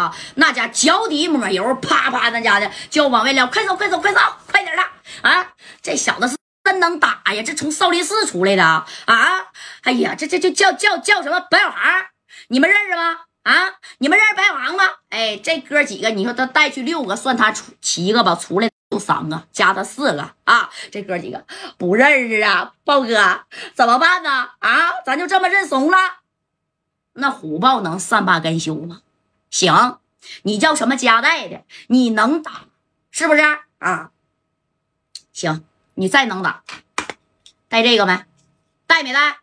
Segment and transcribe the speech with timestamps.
[0.00, 4.82] 啊，那家脚底抹油，啪啪那家的就往外撩，快走快走快走，快点的
[5.28, 5.52] 啊！
[5.82, 8.86] 这小子是真能打呀，这从少林寺出来的啊！
[9.82, 12.06] 哎呀，这这这叫叫叫什么白小航？
[12.48, 13.18] 你们认识吗？
[13.42, 14.84] 啊，你们认识白小航吗？
[15.10, 20.70] 哎，这哥几个，你说他带去六个，算他出七个吧，出来就三个，加他四个啊！
[20.90, 21.44] 这哥几个
[21.76, 23.42] 不认识啊，豹哥
[23.74, 24.48] 怎么办呢？
[24.60, 25.98] 啊，咱就这么认怂了？
[27.12, 29.02] 那虎豹能善罢甘休吗？
[29.50, 29.98] 行，
[30.42, 31.64] 你叫什么夹带的？
[31.88, 32.66] 你能打
[33.10, 33.42] 是不是
[33.78, 34.10] 啊？
[35.32, 35.64] 行，
[35.94, 36.62] 你再能打，
[37.68, 38.24] 带这个没？
[38.86, 39.38] 带没带？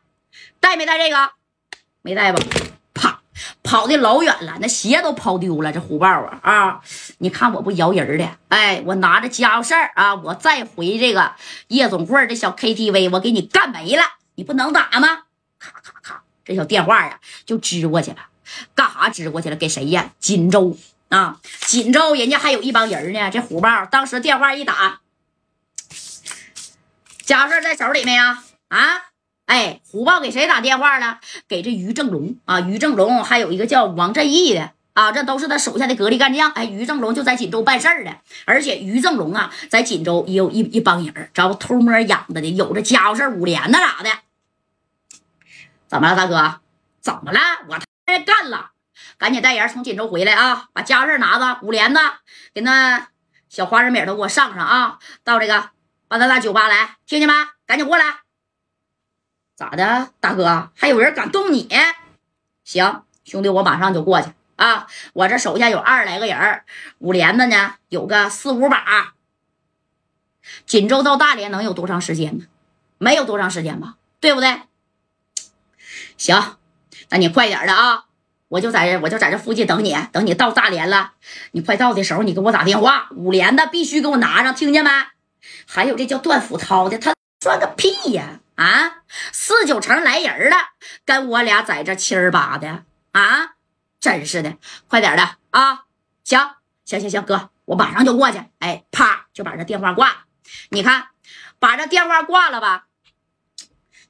[0.59, 1.31] 带没带这个？
[2.01, 2.39] 没带吧？
[2.93, 3.21] 啪，
[3.63, 5.73] 跑的老远了，那鞋都跑丢了。
[5.73, 6.81] 这虎豹啊啊！
[7.17, 11.35] 你看我不摇人的，哎，我拿着家伙事儿啊，我再回这个
[11.67, 14.03] 夜总会这小 KTV，我给你干没了，
[14.35, 15.23] 你不能打吗？
[15.59, 18.17] 咔咔咔，这小电话呀就支过去了。
[18.75, 19.55] 干啥支过去了？
[19.55, 20.11] 给谁呀？
[20.19, 20.77] 锦州
[21.09, 23.29] 啊，锦州人家还有一帮人呢。
[23.31, 25.01] 这虎豹当时电话一打，
[27.25, 28.43] 家事在手里没呀？
[28.67, 29.05] 啊，
[29.45, 31.19] 哎，虎豹给谁打电话了？
[31.47, 36.51] 给这于正龙啊，于正龙还有一个叫王振义的啊，这都是他手下的格力干将。
[36.51, 41.55] 哎，于正龙就在锦州办事儿的，而且于正龙啊，在锦州也有一一帮人，知道不？
[41.55, 44.09] 偷摸养着的，有这家伙事儿五连呢，咋的？
[45.87, 46.59] 怎么了，大哥？
[46.99, 47.39] 怎么了？
[47.69, 47.79] 我。
[48.25, 48.71] 干了，
[49.17, 50.69] 赶紧带人从锦州回来啊！
[50.71, 51.99] 把家事拿着，五连子
[52.53, 53.09] 给那
[53.49, 54.99] 小花生米都给我上上啊！
[55.25, 55.71] 到这个
[56.07, 57.33] 巴达大酒吧来，听见没？
[57.65, 58.21] 赶紧过来！
[59.55, 60.71] 咋的，大哥？
[60.75, 61.69] 还有人敢动你？
[62.63, 64.87] 行，兄弟，我马上就过去啊！
[65.13, 66.63] 我这手下有二十来个人，
[66.99, 69.13] 五连子呢有个四五把。
[70.65, 72.45] 锦州到大连能有多长时间呢？
[72.97, 73.97] 没有多长时间吧？
[74.21, 74.61] 对不对？
[76.17, 76.57] 行。
[77.09, 78.05] 那你快点的啊！
[78.49, 79.97] 我就在这，我就在这附近等你。
[80.13, 81.11] 等你到大连了，
[81.51, 83.09] 你快到的时候，你给我打电话。
[83.11, 84.89] 五连的必须给我拿上，听见没？
[85.67, 88.39] 还有这叫段福涛的，他算个屁呀！
[88.55, 90.55] 啊，四九城来人了，
[91.05, 93.55] 跟我俩在这七儿八的啊！
[93.99, 94.55] 真是的，
[94.87, 95.83] 快点的啊！
[96.23, 96.39] 行
[96.85, 98.41] 行行行，哥，我马上就过去。
[98.59, 100.25] 哎，啪，就把这电话挂。
[100.69, 101.09] 你看，
[101.59, 102.86] 把这电话挂了吧。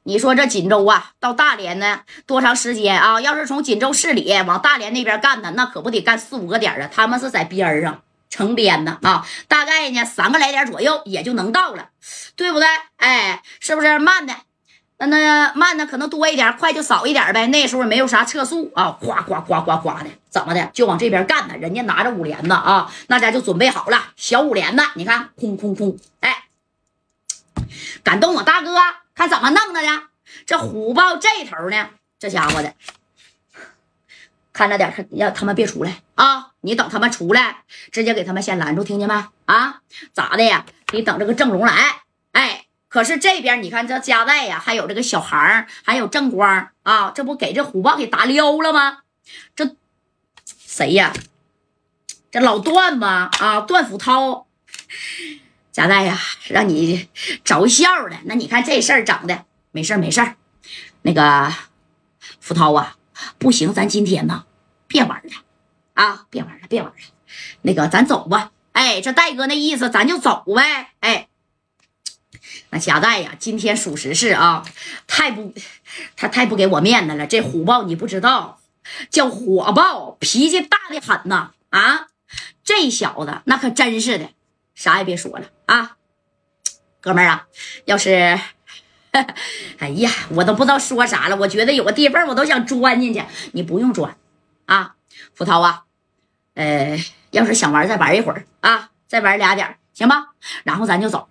[0.08, 3.20] 你说这锦州啊，到大连呢，多长时间啊？
[3.20, 6.90] 要是从锦州市里往大连那边干呢，那可不得干四五个点啊？
[6.90, 11.90] 他们是在边上城边呢啊，大概呢三个来点左右也就能到了，
[12.38, 12.66] 对不对？
[12.96, 14.34] 哎，是不是慢的？
[15.00, 17.46] 那那慢的可能多一点，快就少一点呗。
[17.48, 21.58] 那时候没有啥测速啊，呱呱呱呱呱的，怎么的就往这边干呢？
[21.58, 26.37] 人家拿着五连子啊，那家就准备好了，小五连子，你看，空空空，哎，
[28.08, 28.74] 敢动我大哥？
[29.14, 30.04] 看怎么弄的呢？
[30.46, 32.74] 这虎豹这头呢，这家伙的，
[34.54, 36.54] 看着点，让他们别出来啊！
[36.62, 39.26] 你等他们出来，直接给他们先拦住，听见没？
[39.44, 39.82] 啊，
[40.14, 40.66] 咋的呀？
[40.94, 42.04] 你等这个郑龙来。
[42.32, 49.00] 哎，可是这边你看这加代呀，还有这个小航，还有正光啊，这不给这虎豹给打撩了吗？
[49.54, 49.76] 这
[50.46, 51.12] 谁呀？
[52.32, 53.30] 这老段吧？
[53.42, 54.48] 啊，段斧涛。
[55.78, 57.08] 贾代呀，让你
[57.44, 58.18] 着笑了。
[58.26, 60.34] 那你看这事儿整的，没事没事
[61.04, 61.54] 那个
[62.40, 62.96] 福涛啊，
[63.38, 64.46] 不行，咱今天呢，
[64.88, 65.32] 别玩了
[65.94, 66.98] 啊，别玩了，别玩了。
[67.62, 68.52] 那个，咱走吧。
[68.72, 70.94] 哎，这戴哥那意思，咱就走呗。
[71.02, 71.28] 哎，
[72.72, 74.66] 那贾带呀，今天属实是啊，
[75.06, 75.54] 太不，
[76.16, 77.28] 他太不给我面子了。
[77.28, 78.60] 这虎豹你不知道，
[79.12, 81.52] 叫火爆，脾气大的很呐。
[81.70, 82.08] 啊，
[82.64, 84.32] 这小子那可真是的。
[84.78, 85.98] 啥也别说了啊，
[87.02, 87.48] 哥们儿啊，
[87.86, 88.40] 要是，
[89.80, 91.36] 哎呀，我都不知道说啥了。
[91.36, 93.24] 我觉得有个地缝，我都想钻进去。
[93.54, 94.16] 你不用钻
[94.68, 94.94] 啊，
[95.34, 95.86] 福涛啊，
[96.54, 96.96] 呃，
[97.32, 100.28] 要是想玩，再玩一会儿啊，再玩俩点行吧？
[100.64, 101.28] 然后咱就走。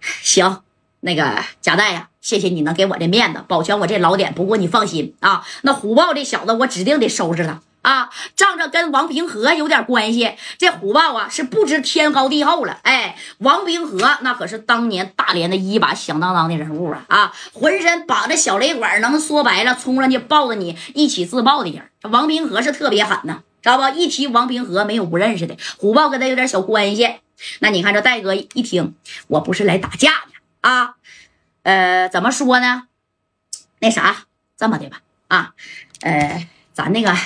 [0.00, 0.64] 行，
[0.98, 4.34] 那个贾代呀，谢谢你能给我这面子，保全我这老点。
[4.34, 7.62] 不过你放心啊，那虎豹这小子，我指定得收拾他。
[7.88, 12.78] 啊，仗着跟王平和有点关系，这虎豹啊是不知天高地厚了。
[12.82, 17.02] 哎，王平和那可是当年大连的一把响当当的人物啊！
[17.08, 21.82] 啊，浑身绑着小雷管，能说白了冲上去抱着你一起自爆的人。
[22.02, 23.98] 这王平和是特别狠呐，知道不？
[23.98, 25.56] 一提王平和，没有不认识的。
[25.78, 27.20] 虎豹跟他有点小关系。
[27.60, 28.94] 那你看这戴哥一听，
[29.28, 30.96] 我不是来打架的啊，
[31.62, 32.82] 呃，怎么说呢？
[33.80, 34.24] 那啥，
[34.58, 35.54] 这么的吧，啊，
[36.02, 37.16] 呃，咱那个。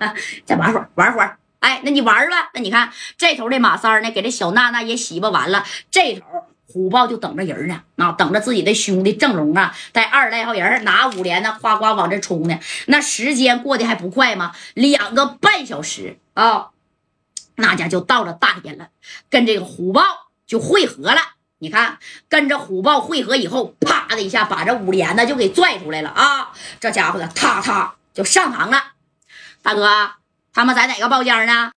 [0.44, 1.36] 再玩会儿，玩会儿。
[1.60, 2.50] 哎，那你玩吧。
[2.54, 5.64] 那你看这头的马三呢，给这小娜娜也洗吧完了。
[5.90, 6.24] 这头
[6.72, 12.58] 虎豹就等着人呢，啊，等着自己的兄弟郑龙啊，带二十来号人拿五连呢，夸夸往这冲呢。
[12.86, 14.52] 那时间过得还不快吗？
[14.74, 16.68] 两个半小时啊，
[17.56, 18.88] 那家就到了大连了，
[19.28, 20.02] 跟这个虎豹
[20.46, 21.20] 就汇合了。
[21.58, 21.98] 你看，
[22.30, 26.52] 跟着虎豹汇合以后，啪的一下把这五连呢就给拽出来了啊！
[26.80, 28.89] 这家伙的，踏踏就上膛了。
[29.62, 30.10] 大哥，
[30.52, 31.72] 他们在哪个包间呢？